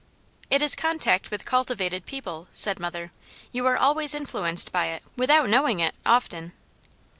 "It 0.49 0.63
is 0.63 0.73
contact 0.73 1.29
with 1.29 1.45
cultivated 1.45 2.07
people," 2.07 2.47
said 2.51 2.79
mother. 2.79 3.11
"You 3.51 3.67
are 3.67 3.77
always 3.77 4.15
influenced 4.15 4.71
by 4.71 4.87
it, 4.87 5.03
without 5.15 5.47
knowing 5.47 5.79
it 5.79 5.93
often." 6.07 6.53